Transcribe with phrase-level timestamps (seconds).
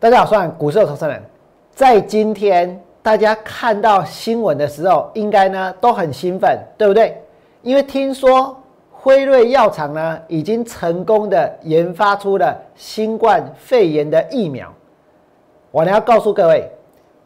[0.00, 1.20] 大家好，我是股市的投资人。
[1.74, 7.20] 在今天大家看到新闻的时候，应该呢都很兴奋，对不对？
[7.62, 8.56] 因为听说
[8.92, 14.72] 辉瑞药厂呢已经成功的研发出了新冠肺炎的疫苗。
[15.72, 16.70] 我呢要告诉各位，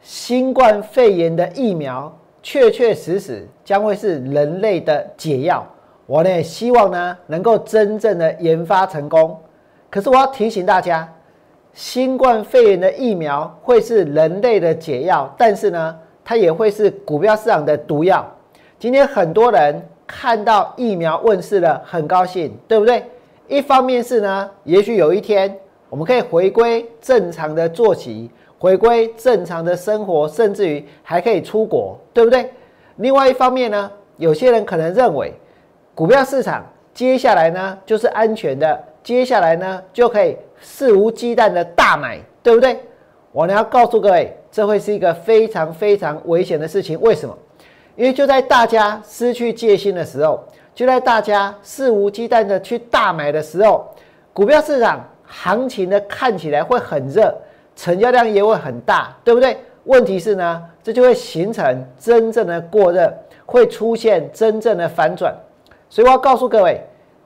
[0.01, 2.11] 新冠肺炎的疫苗
[2.41, 5.63] 确确实实将会是人类的解药。
[6.07, 9.39] 我呢也希望呢能够真正的研发成功。
[9.91, 11.07] 可是我要提醒大家，
[11.73, 18.25] 新冠肺炎的疫苗会是人类的解药，但是呢，它也会是股票市场的毒药。
[18.77, 23.03] 今天很多人看到疫苗问世了，很高兴，对不对？
[23.47, 25.57] 一方面是呢，也许有一天
[25.89, 28.29] 我们可以回归正常的作息，
[28.59, 32.51] 回归正常的生活，甚至于还可以出国，对不对？
[32.97, 35.33] 另外一方面呢，有些人可能认为。
[35.95, 42.79] 股票市场接下来呢就是安全的，接下来呢就可以肆无忌惮的大买，对不对？
[43.31, 46.99] 我呢要告诉各位，这会是一个非常非常危险的事情。
[47.01, 47.37] 为什么？
[47.95, 50.43] 因为就在大家失去戒心的时候，
[50.73, 53.85] 就在大家肆无忌惮的去大买的时候，
[54.31, 57.35] 股票市场行情呢看起来会很热，
[57.75, 59.57] 成交量也会很大，对不对？
[59.83, 63.13] 问题是呢，这就会形成真正的过热，
[63.45, 65.35] 会出现真正的反转。
[65.89, 66.81] 所以我要告诉各位，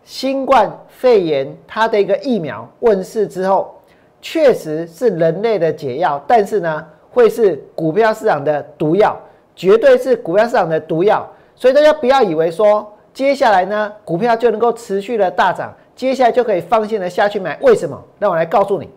[0.07, 3.75] 新冠肺炎它的一个疫苗问世之后，
[4.21, 9.19] 确实是人类的解药，但是呢，会是股票市场的毒药，
[9.53, 11.27] 绝对是股票市场的毒药。
[11.57, 17.59] 所以大家不要以为说接下来呢，股票就能够持续的大涨，接下来就可以放心的下去买。
[17.59, 18.01] 为什么？
[18.17, 18.89] 让我来告诉你，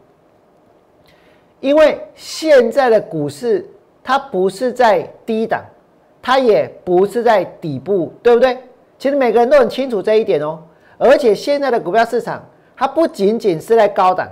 [1.59, 3.69] 因为现在的股市
[4.05, 5.61] 它不是在低档，
[6.23, 8.57] 它也不是在底部，对不对？
[8.97, 10.61] 其实每个人都很清楚这一点哦，
[11.03, 14.29] 而且现在的股票市场，它不仅仅是在高档，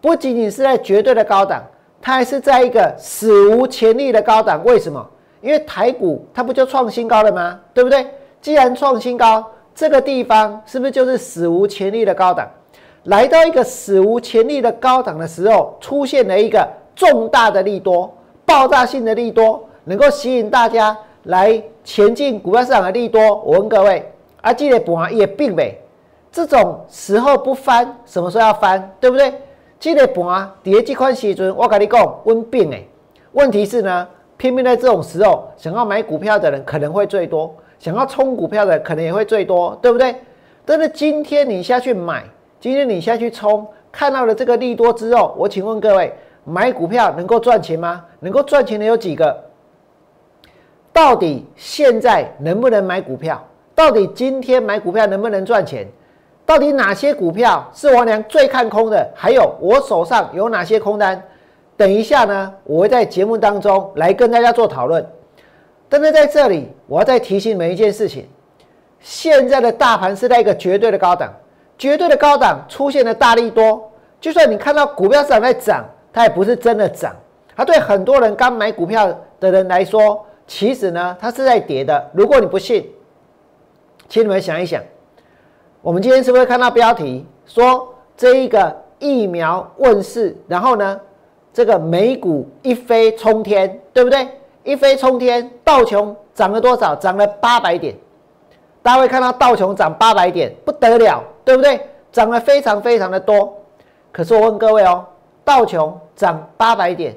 [0.00, 1.64] 不仅仅是在绝对的高档，
[2.02, 4.60] 它还是在一个史无前例的高档。
[4.64, 5.08] 为什么？
[5.40, 7.60] 因为台股它不就创新高了吗？
[7.72, 8.04] 对不对？
[8.40, 12.50] 既然创新高，这个地方是不是就是史无前例的高档？
[13.04, 18.12] 来到一个史无前例的高档的时候，出现了一个重大的利多，
[18.44, 20.96] 爆炸性的利多，能够吸引大家。
[21.24, 25.78] 来前进股票市场的利多，我问各位，啊，这个盘也并没
[26.32, 29.34] 这种时候不翻，什么时候要翻，对不对？
[29.80, 32.86] 这个盘跌这款时阵，我跟你讲稳并诶。
[33.32, 40.14] 问题是呢，偏偏在这种时候，想要买股票的人可能会最多，想要冲股票的可能也会最多，对不对？
[40.64, 42.24] 但是今天你下去买，
[42.60, 46.12] 今天你下去冲，看到了这个利多之后，我请问各位，
[46.44, 48.04] 买股票能够赚钱吗？
[48.20, 49.44] 能够赚钱的有几个？
[50.92, 53.42] 到底现在能不能买股票？
[53.74, 55.88] 到底今天买股票能不能赚钱？
[56.50, 59.08] 到底哪些股票是王良最看空的？
[59.14, 61.22] 还有我手上有哪些空单？
[61.76, 65.06] 等一下呢，我会在节目当中来跟大家做讨论。
[65.88, 68.28] 但是在这里，我要再提醒你们一件事情：
[68.98, 71.32] 现在的大盘是在一个绝对的高档，
[71.78, 73.88] 绝对的高档出现了大力多。
[74.20, 77.14] 就算你看到股票市场在涨，它也不是真的涨。
[77.54, 80.26] 它对很多人刚买股票的人来说。
[80.48, 82.10] 其实呢，它是在跌的。
[82.12, 82.90] 如果你不信，
[84.08, 84.82] 请你们想一想，
[85.82, 91.00] 我们今天是不是看到标题说这一个疫苗问世，然后呢，
[91.54, 94.28] 这个美股一飞冲天，对不对？
[94.62, 96.94] 一飞冲天，道琼涨了多少？
[96.94, 97.96] 涨了八百点。
[98.82, 101.80] 大家会看到道琼涨八百点，不得了，对不对？
[102.12, 103.50] 涨了非常非常的多。
[104.12, 105.02] 可是我问各位哦，
[105.44, 107.16] 道琼涨八百点，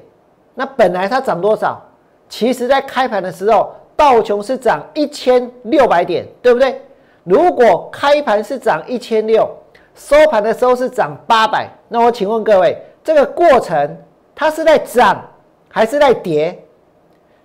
[0.54, 1.82] 那本来它涨多少？
[2.30, 6.80] 其实，在开盘的时候，道琼是涨一千六百点，对不对？
[7.24, 9.48] 如果开盘是涨一千六，
[9.94, 13.96] 收盘的时候是涨八百，那我请问各位，这个过程
[14.34, 15.24] 它是在涨
[15.68, 16.56] 还是在跌？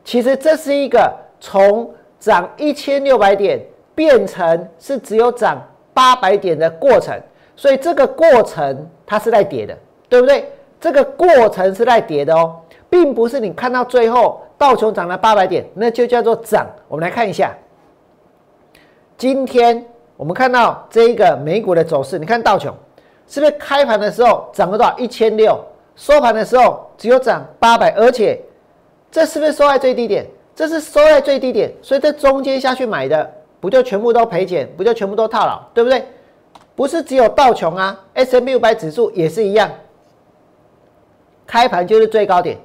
[0.03, 1.89] 其实这是一个从
[2.19, 3.59] 涨一千六百点
[3.95, 5.62] 变成是只有涨
[5.94, 7.18] 八百点的过程，
[7.56, 9.77] 所以这个过程它是在跌的，
[10.07, 10.51] 对不对？
[10.80, 12.56] 这个过程是在跌的哦，
[12.89, 14.42] 并不是你看到最后。
[14.59, 16.68] 道琼涨了八百点，那就叫做涨。
[16.89, 17.56] 我们来看一下，
[19.19, 19.86] 今天
[20.16, 22.74] 我们看到这一个美股的走势，你看道琼
[23.27, 24.98] 是不是开盘的时候涨了多少？
[24.98, 25.60] 一千六，
[25.98, 28.42] 收盘的时候只有涨八百，而且
[29.12, 30.25] 这是不是收在最低点？
[30.56, 33.30] 这是收在最低点，所以这中间下去买的，
[33.60, 34.69] 不就全部都赔钱？
[34.77, 35.62] 不就全部都套牢？
[35.74, 36.01] 对不对？
[36.74, 39.69] 不是只有道琼啊，S M P 五百指数也是一样，
[41.45, 42.57] 开盘就是最高点，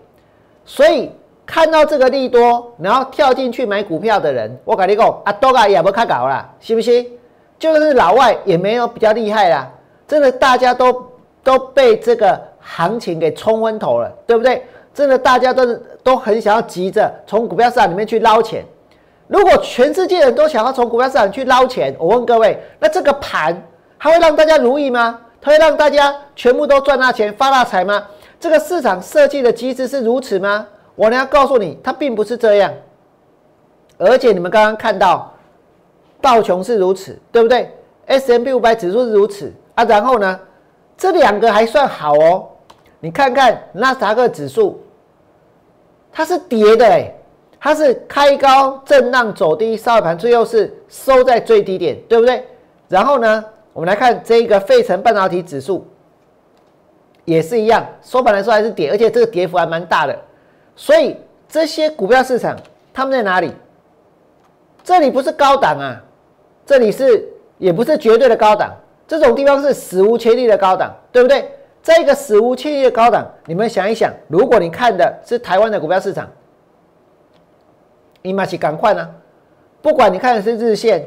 [0.64, 1.10] 所以。
[1.46, 7.06] 看到这个利多，然后跳进去买股票的人，我跟你讲，啊，多噶也不看搞啦，信不信？
[7.58, 9.70] 就是老外也没有比较厉害啦，
[10.08, 11.06] 真的大家都
[11.42, 14.64] 都被这个行情给冲昏头了，对不对？
[14.92, 18.64] 真的，大家都都很想要急着从股票市场里面去捞钱。
[19.26, 23.60] 如果全世界人都想要从股票市场去捞钱，我问各位，那这个盘
[23.98, 25.18] 它会让大家如意吗？
[25.40, 28.02] 它会让大家全部都赚大钱、发大财吗？
[28.38, 30.66] 这个市场设计的机制是如此吗？
[30.94, 32.72] 我呢要告诉你，它并不是这样。
[33.98, 35.32] 而且你们刚刚看到
[36.20, 37.70] 道琼是如此，对不对
[38.06, 39.84] ？S M B 五百指数是如此啊。
[39.84, 40.40] 然后呢，
[40.96, 42.48] 这两个还算好哦。
[43.00, 44.82] 你看看纳斯达克指数，
[46.12, 47.12] 它是跌的哎。
[47.60, 52.46] 它是开高震荡走低，收盘最后是收在最低点，对不对？
[52.88, 53.42] 然后呢，
[53.72, 55.86] 我们来看这一个费城半导体指数，
[57.24, 60.14] 也是一样，收盘的时候还是跌，而且这个跌幅还蛮大的。
[60.76, 61.16] 所以
[61.48, 62.58] 这些股票市场，
[62.92, 63.52] 他们在哪里？
[64.82, 66.02] 这里不是高档啊，
[66.66, 67.28] 这里是
[67.58, 68.74] 也不是绝对的高档，
[69.06, 71.50] 这种地方是史无前例的高档，对不对？
[71.82, 76.28] 在一个史无前例的高档，你们想一想，如果你看的是台湾的股票市场。
[78.22, 79.06] 你马起赶快呢！
[79.82, 81.06] 不管你看的是日线，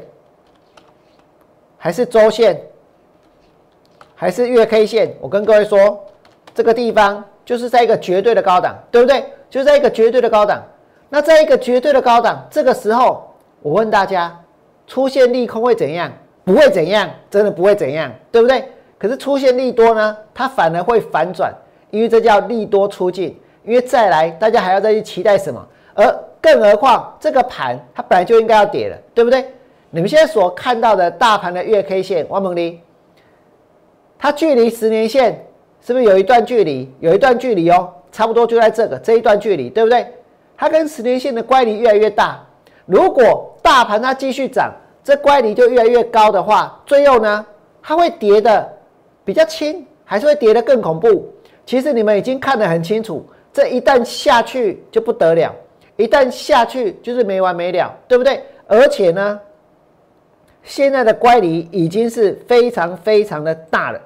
[1.76, 2.62] 还是周线，
[4.14, 6.06] 还是月 K 线，我跟各位说，
[6.54, 9.24] 这个地方就是在一个绝对的高档，对不对？
[9.50, 10.62] 就在一个绝对的高档。
[11.08, 14.38] 那在一个绝对的高档，这个时候，我问大家，
[14.86, 16.12] 出现利空会怎样？
[16.44, 18.64] 不会怎样，真的不会怎样，对不对？
[18.98, 21.52] 可是出现利多呢，它反而会反转，
[21.90, 23.38] 因为这叫利多出尽。
[23.64, 25.62] 因为再来，大家还要再去期待什么？
[25.94, 29.44] 而更何况这个盘它本来就应该要跌了，对不对？
[29.90, 32.80] 你们现在所看到的大盘的月 K 线，王猛力，
[34.18, 35.46] 它距离十年线
[35.80, 36.90] 是不是有一段距离？
[37.00, 40.06] 有一段距离哦，差不多就在这个这一段距离，对不对？
[40.56, 42.44] 它跟十年线的乖离越来越大。
[42.86, 44.72] 如果大盘它继续涨，
[45.04, 47.46] 这乖离就越来越高的话，最后呢，
[47.82, 48.68] 它会跌的
[49.24, 51.32] 比较轻，还是会跌的更恐怖？
[51.64, 55.54] 其实你们已经看得很清楚，这一旦下去就不得了。
[55.96, 58.42] 一旦下去就是没完没了，对不对？
[58.66, 59.40] 而且呢，
[60.62, 64.00] 现在的乖离已经是非常非常的大了，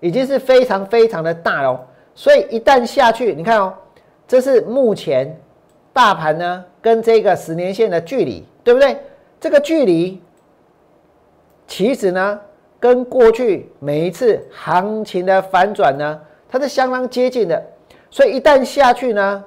[0.00, 1.80] 已经是非常非常的大了。
[2.14, 3.74] 所以一旦下去，你看哦，
[4.26, 5.38] 这是目前
[5.92, 8.96] 大盘呢跟这个十年线的距离，对不对？
[9.40, 10.22] 这个距离
[11.66, 12.40] 其实呢
[12.80, 17.62] 跟过去每一次行情的反转呢，它是相当接近的。
[18.10, 19.44] 所以一旦下去呢，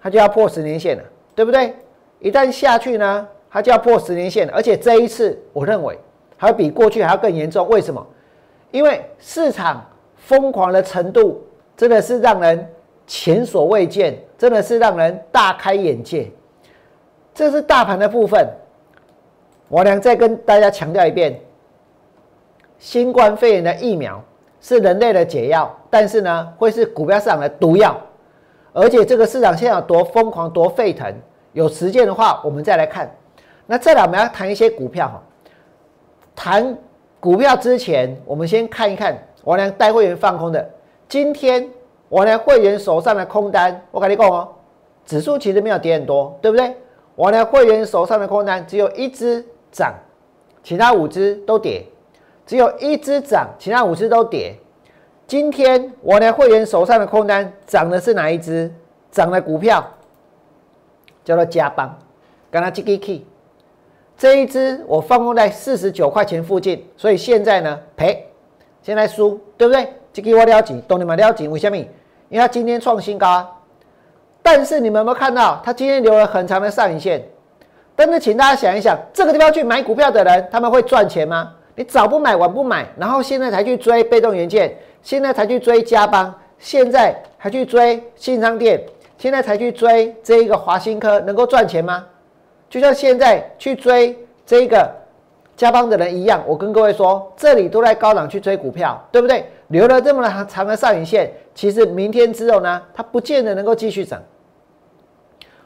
[0.00, 1.04] 它就要破十年线了，
[1.34, 1.74] 对不对？
[2.20, 4.52] 一旦下去呢，它就要破十年线了。
[4.54, 5.98] 而且这一次，我认为
[6.36, 7.68] 还比过去还要更严重。
[7.68, 8.06] 为什么？
[8.70, 9.84] 因为市场
[10.16, 11.44] 疯狂的程度
[11.80, 12.68] 真的是让人
[13.06, 16.30] 前所未见，真的是让人大开眼界。
[17.32, 18.46] 这是大盘的部分。
[19.66, 21.40] 我俩再跟大家强调一遍：
[22.78, 24.22] 新冠肺炎的疫苗
[24.60, 27.98] 是人类的解药，但是呢，会是股票市场的毒药。
[28.74, 31.10] 而且这个市场现在有多疯狂、多沸腾？
[31.54, 33.10] 有时间的话，我们再来看。
[33.64, 35.22] 那再来，我们要谈一些股票哈。
[36.36, 36.76] 谈
[37.18, 40.70] 股票之前，我们先看一看我俩带会员放空的。
[41.10, 41.68] 今天
[42.08, 44.48] 我呢会员手上的空单，我跟你讲哦，
[45.04, 46.72] 指数其实没有跌很多，对不对？
[47.16, 49.92] 我呢会员手上的空单只有一只涨，
[50.62, 51.84] 其他五只都跌。
[52.46, 54.56] 只有一只涨，其他五只都跌。
[55.26, 58.72] 今天我的会员手上的空单涨的是哪一只？
[59.10, 59.84] 涨的股票
[61.24, 61.98] 叫做加邦，
[62.52, 63.26] 跟它 G G K，
[64.16, 68.28] 这一只我放空在四十九块钱附近，所以现在呢赔，
[68.80, 71.48] 现在输，对不对？G G 我了解，懂你们了解？
[71.48, 71.76] 为什么？
[71.76, 71.86] 因
[72.32, 73.56] 为它今天创新高。
[74.42, 77.22] 但是你们有没有看到，它今天留了很长的上影线？
[77.94, 81.52] 但是请大家想一想，这个地方去买股票的人，他们会赚钱吗？
[81.74, 84.76] 你早不买晚不买，然后现在才去追被动元件。
[85.02, 88.82] 现在才去追加邦，现在还去追信商店，
[89.16, 92.04] 现在才去追这一个华新科，能够赚钱吗？
[92.68, 94.90] 就像现在去追这个
[95.56, 99.50] 加邦的人一样，我跟各位说，这里都在高档去追股票，对不对？
[99.70, 104.20] 留了这么长的上影线，其实明天之后呢，它不见得能够继续涨。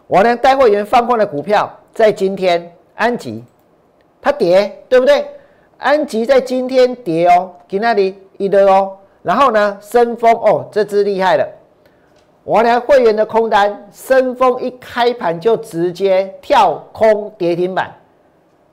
[0.07, 3.43] 我呢，带会员放空的股票，在今天安吉
[4.21, 5.27] 它跌，对不对？
[5.79, 8.97] 安吉在今天跌哦，给那里一的哦。
[9.23, 11.49] 然后呢，深丰哦，这只厉害了。
[12.45, 17.91] 我俩会员的空单，深丰一开盘就直接跳空跌停板。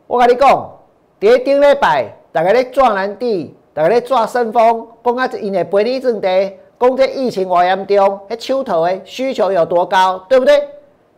[0.07, 0.69] 我跟你讲，
[1.17, 10.67] 跌顶礼拜，大家咧抓蓝地，大家咧抓深丰，讲啊，因为赔你正跌，讲这疫情多严重，那手头的需求有多高，对不对？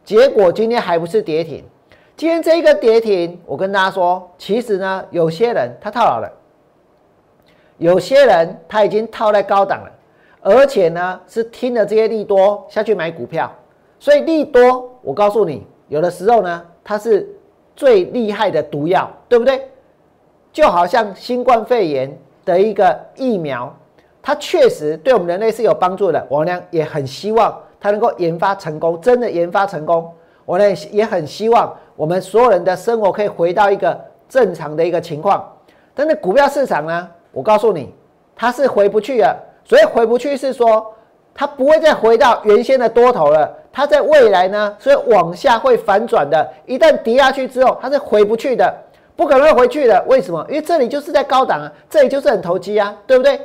[0.03, 1.63] 结果今天还不是跌停。
[2.15, 6.31] 今天这一个跌停，我跟大家说，其实呢，有些人他套牢了。
[7.79, 9.91] 有些人他已经套在高档了，
[10.41, 13.51] 而且呢是听了这些利多下去买股票，
[13.99, 17.27] 所以利多，我告诉你，有的时候呢它是
[17.75, 19.67] 最厉害的毒药，对不对？
[20.51, 23.73] 就好像新冠肺炎的一个疫苗，
[24.21, 26.25] 它确实对我们人类是有帮助的。
[26.29, 30.11] 我呢也很希望它能够研发成功，真的研发成功。
[30.45, 35.49] 我呢也很希望我们所有人的生活可以回到一个正常的一个情况。
[35.93, 37.93] 但是股票市场呢，我告诉你，
[38.35, 39.37] 它是回不去了。
[39.63, 40.93] 所以回不去是说，
[41.33, 43.49] 它不会再回到原先的多头了。
[43.71, 46.47] 它在未来呢，所以往下会反转的。
[46.65, 48.73] 一旦跌下去之后，它是回不去的。
[49.15, 50.45] 不可能回去的，为什么？
[50.49, 53.39] 因为这里就是在高档啊，这里就是很投机啊，对不对？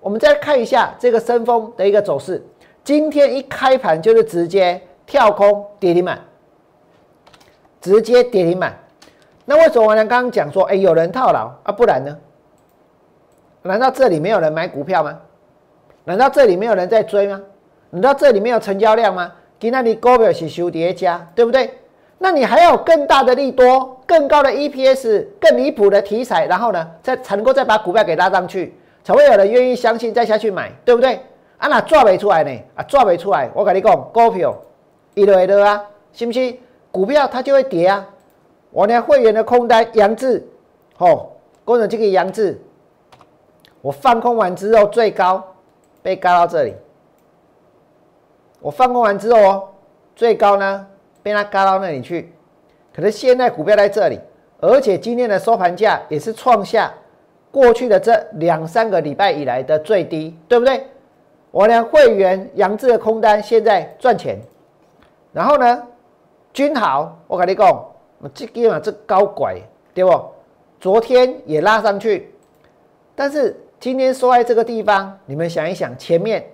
[0.00, 2.44] 我们再看一下这个深峰的一个走势，
[2.82, 6.18] 今天一开盘就是直接跳空跌停板，
[7.80, 8.76] 直接跌停板。
[9.44, 11.70] 那为什么我刚刚讲说，哎，有人套牢啊？
[11.70, 12.18] 不然呢？
[13.62, 15.16] 难道这里没有人买股票吗？
[16.04, 17.40] 难道这里没有人在追吗？
[17.90, 19.32] 难道这里没有成交量吗？
[19.60, 21.70] 今天你股票是收跌加，对不对？
[22.22, 31.16] 那你还要有更大的利多、更高的 EPS、更离谱的题材，然后呢，再才能够再把股票给拉上去，才会有人愿意相信再下去买，对不对？
[31.58, 32.50] 啊，那抓没出来呢？
[32.76, 34.54] 啊，抓没出来，我跟你讲，股票
[35.14, 36.60] 一路一路啊，信不信？
[36.92, 38.06] 股票它就会跌啊。
[38.70, 40.46] 我呢，会员的空单杨志，
[40.96, 42.62] 吼，工人这个杨志，
[43.80, 45.42] 我放空完之后最高
[46.02, 46.74] 被嘎到这里，
[48.60, 49.68] 我放空完之后哦，
[50.14, 50.86] 最高呢？
[51.22, 52.32] 被它嘎到那里去，
[52.94, 54.18] 可是现在股票在这里，
[54.60, 56.92] 而且今天的收盘价也是创下
[57.50, 60.86] 过去的这两三个礼拜以来的最低，对不对？
[61.50, 64.38] 我呢，会员杨志的空单现在赚钱，
[65.32, 65.82] 然后呢，
[66.52, 67.68] 君豪，我跟你讲，
[68.18, 69.56] 我这基本这高拐，
[69.92, 70.24] 对不？
[70.80, 72.34] 昨天也拉上去，
[73.14, 76.44] 但是今天收在这个地方，你们想一想，前面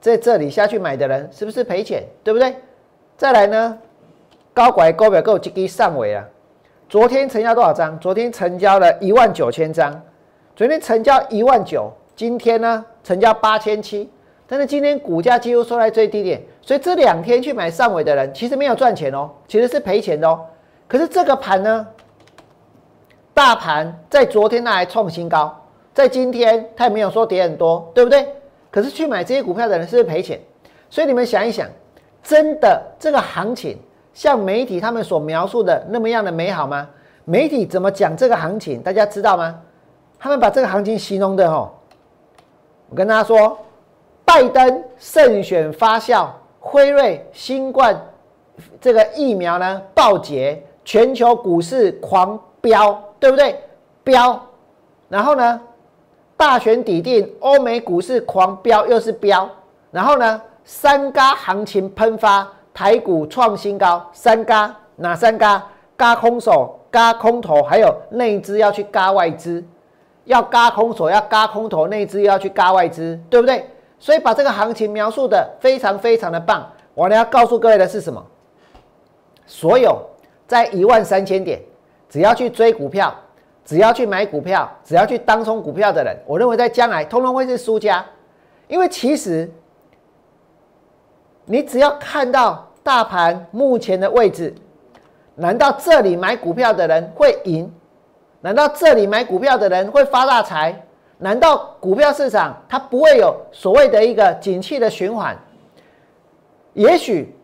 [0.00, 2.56] 在这里下去买的人是不是赔钱，对不对？
[3.16, 3.78] 再来呢？
[4.54, 6.24] 高拐高表够积极上尾了。
[6.88, 7.98] 昨天成交多少张？
[7.98, 10.00] 昨天成交了一万九千张。
[10.54, 14.08] 昨天成交一万九，今天呢成交八千七。
[14.46, 20.38] 但是今天股价几乎收在最低点，所以这两天去买上尾的人其实没有赚钱哦，其实是赔钱的哦。
[20.86, 21.84] 可是这个盘呢，
[23.32, 25.52] 大盘在昨天那还创新高，
[25.92, 28.28] 在今天它也没有说跌很多，对不对？
[28.70, 30.38] 可是去买这些股票的人是不是赔钱？
[30.88, 31.66] 所以你们想一想，
[32.22, 33.76] 真的这个行情。
[34.14, 36.88] 像媒体他们所描述的那么样的美好吗？
[37.26, 38.80] 媒体怎么讲这个行情？
[38.80, 39.60] 大家知道吗？
[40.18, 41.74] 他们把这个行情形容的吼，
[42.88, 43.58] 我跟大家说，
[44.24, 46.28] 拜登胜选发酵，
[46.60, 48.00] 辉瑞新冠
[48.80, 53.58] 这个疫苗呢暴捷，全球股市狂飙，对不对？
[54.04, 54.40] 飙，
[55.08, 55.60] 然后呢，
[56.36, 59.48] 大选底定，欧美股市狂飙又是飙，
[59.90, 62.46] 然后呢，三嘎行情喷发。
[62.74, 65.64] 台股创新高，三嘎哪三嘎？
[65.96, 69.64] 嘎空手、嘎空头，还有内资要去嘎外资，
[70.24, 73.64] 要嘎空手，要嘎空头，内资要去嘎外资，对不对？
[74.00, 76.68] 所以把这个行情描述的非常非常的棒。
[76.94, 78.20] 我呢要告诉各位的是什么？
[79.46, 79.96] 所有
[80.48, 81.62] 在一万三千点，
[82.08, 83.14] 只要去追股票，
[83.64, 88.04] 只要去买股票，只要去当冲股票的人，我认为在将来通通会是输家，
[88.66, 89.48] 因为其实。
[91.46, 94.54] 你只要看到大盘目前的位置，
[95.34, 97.70] 难道这里买股票的人会赢？
[98.40, 100.82] 难道这里买股票的人会发大财？
[101.18, 105.36] 难道股票市场它不会有所谓的一个景气的循环？
[106.72, 107.34] 也许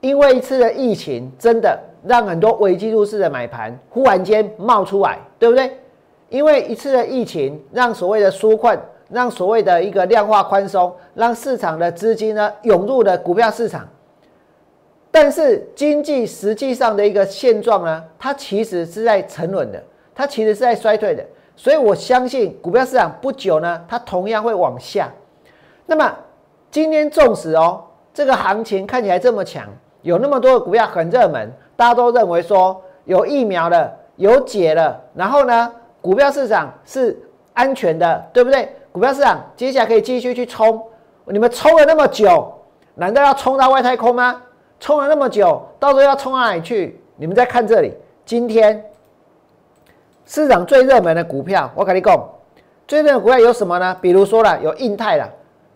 [0.00, 5.78] 因为一次的疫情，真的让很多危机入市的买盘忽然间冒出来，对不对？
[6.28, 8.78] 因为一次的疫情，让所谓的纾困。
[9.10, 13.88] 让所谓的一个量化宽松，让市场的资金呢涌入了股票市场，
[15.10, 19.82] 但是经济实际上的一个现状呢，它其实是在沉沦的，
[20.14, 21.24] 它其实是在衰退的，
[21.56, 25.10] 所以我相信股票市场不久呢，它同样会往下。
[25.86, 26.14] 那么
[26.70, 29.66] 今天纵使哦，这个行情看起来这么强，
[30.02, 35.72] 有那么多的股票很热门，大家都认为说有疫苗了，有解了，然后呢，
[36.02, 37.18] 股票市场是
[37.54, 38.68] 安全的，对不对？
[38.92, 40.82] 股票市场接下来可以继续去冲，
[41.26, 42.52] 你们冲了那么久，
[42.94, 44.42] 难道要冲到外太空吗？
[44.80, 47.00] 冲了那么久，到时候要冲哪里去？
[47.16, 47.92] 你们再看这里，
[48.24, 48.84] 今天
[50.24, 52.28] 市场最热门的股票，我跟你讲，
[52.86, 53.96] 最热门股票有什么呢？
[54.00, 55.28] 比如说了，有印泰了，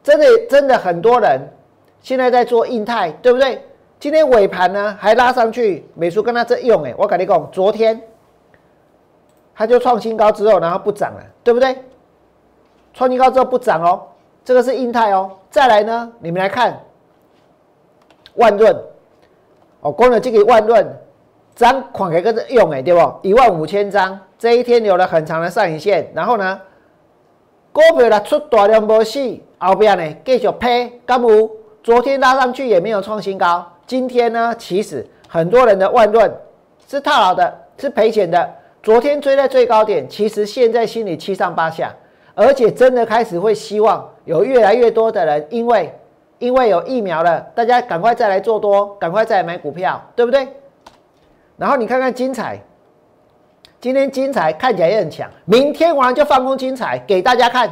[0.02, 1.40] 真的真的很多人
[2.00, 3.61] 现在在做印泰，对不对？
[3.99, 8.00] 今天尾盘呢还拉上去，美术跟他这用哎，我跟你讲，昨天
[9.54, 11.76] 它就创新高之后，然后不涨了，对不对？
[12.94, 14.02] 创新高之后不涨哦，
[14.44, 15.30] 这个是印泰哦。
[15.50, 16.80] 再来呢，你们来看
[18.34, 18.75] 万润，
[19.80, 20.87] 哦，光了这个万润，
[21.54, 23.14] 涨款给个用哎，对不？
[23.22, 26.61] 一万五千张，这一天有了很长的上影线，然后呢，
[27.72, 31.50] 股票呢出大量波戏，后边呢继续配，干不？
[31.82, 36.32] 昨天拉上去也没有创新高，今天呢，其实很多人的万润
[36.87, 38.54] 是套牢的，是赔钱的。
[38.82, 41.92] 昨天追在最高点，其实现在心里七上八下，
[42.35, 45.93] 而且真的开始会希望有越来越多的人，因为
[46.39, 50.49] 因为有疫苗了，大家赶快再来做多，赶快再来买股票，对不对？
[51.57, 52.61] 然后你看看精彩，
[53.81, 57.71] 今天精彩看起来也很强，明天晚上就放空精彩给大家看。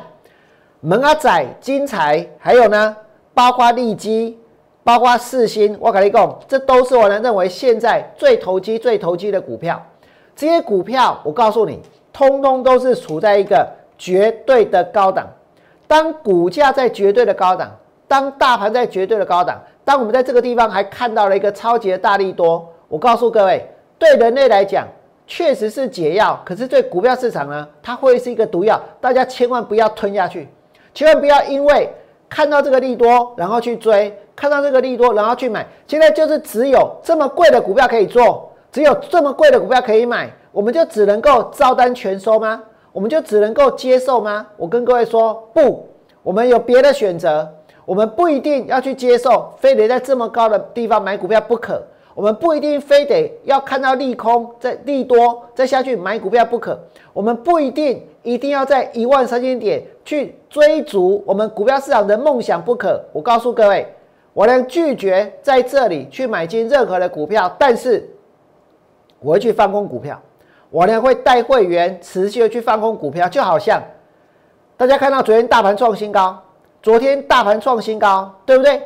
[0.80, 2.96] 门阿仔精彩，还有呢，
[3.34, 4.38] 包括利基，
[4.82, 9.84] 包括四星，我跟你讲，这都是我能认为现在最投机、最投机的股票。
[10.34, 13.68] 这些股票，我告诉你，通通都是处在一个
[14.00, 15.28] 绝对的高档。
[15.86, 17.70] 当股价在绝对的高档，
[18.08, 24.88] 当大盘在绝对的高档，当我们在这个地方还看到了一个超级的大利多，我告诉各位，对人类来讲
[25.26, 28.80] 确实是解药，可是对股票市场呢，它会是一个毒药。
[29.02, 30.48] 大家千万不要吞下去，
[30.94, 31.92] 千万不要因为
[32.28, 35.66] 看到这个利多然后去追，看到这个利多然后去买。
[35.86, 38.50] 现在就是只有这么贵的股票可以做。
[38.72, 42.62] 只有这么贵的股票可以买，我们就只能够照单全收吗？
[42.92, 44.46] 我们就只能够接受吗？
[44.56, 45.88] 我跟各位说，不，
[46.22, 47.48] 我们有别的选择。
[47.84, 51.82] 我们不一定要去接受，非得在这么高的地方买股票不可。
[52.14, 56.78] 我们不一定非得要看到利空，再利多再下去买股票不可。
[57.12, 63.02] 我们不一定一定要在一万三千点去追逐我们股票市场的梦想不可。
[63.12, 63.86] 我告诉各位，
[64.32, 68.08] 我能拒绝在这里去买进任何的股票，但是。
[69.22, 70.18] 我会去放空股票，
[70.70, 73.82] 我呢会带会员持续的去放空股票，就好像
[74.76, 76.40] 大家看到昨天大盘创新高，
[76.82, 78.80] 昨天大盘创新高，对不对？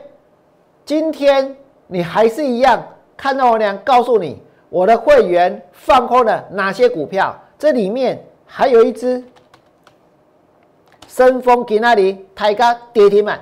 [0.84, 1.54] 今天
[1.86, 2.82] 你还是一样
[3.16, 9.22] 看到我俩告诉你我的会员放空了哪些股票，这里面还有一只
[11.06, 13.38] 深丰给那里抬高跌停板，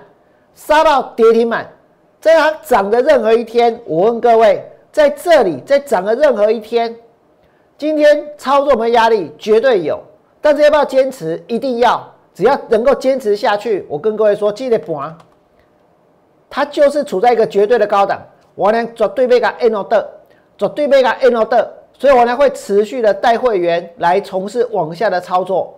[0.54, 1.66] 杀到跌停板，
[2.20, 4.68] 在它涨的任何一天，我问各位。
[4.92, 6.94] 在这里在涨的任何一天，
[7.78, 10.00] 今天操作的压力绝对有，
[10.40, 11.42] 但是要不要坚持？
[11.48, 15.16] 一定要，只要能够坚持下去，我跟各位说，记得盘，
[16.48, 18.22] 它就是处在一个绝对的高档，
[18.54, 20.10] 我呢绝对被个 N 的，
[20.56, 25.74] 做对被个 N 的，所以我呢会持续的带会员来从事往下的操作。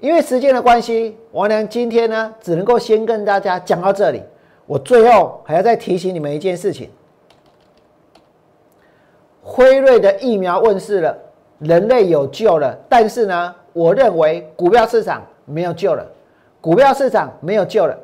[0.00, 4.22] 因为时间的关系，我呢今天呢只能够先跟大家讲到这里，
[4.66, 6.90] 我最后还要再提醒你们一件事情。
[9.46, 11.16] 辉瑞的疫苗问世了，
[11.58, 12.76] 人类有救了。
[12.88, 16.04] 但是呢，我认为股票市场没有救了，
[16.62, 17.94] 股票市场没有救了。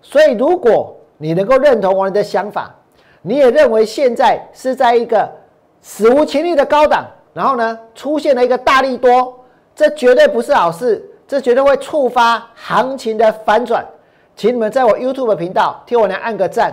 [0.00, 2.74] 所以，如果你能够认同我的想法，
[3.20, 5.30] 你也认为现在是在一个
[5.82, 9.38] 史无前例的高档，然后呢，出现了一个大力多，
[9.76, 13.86] 这绝对不是好事，这绝对会触发行情的反转。
[14.34, 16.72] 请你们在我 YouTube 频道替我来按个赞。